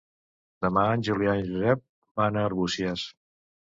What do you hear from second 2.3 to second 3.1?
a Arbúcies.